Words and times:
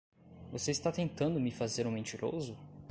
Você 0.51 0.71
está 0.71 0.91
tentando 0.91 1.39
me 1.39 1.51
fazer 1.51 1.85
um 1.85 1.91
mentiroso? 1.91 2.57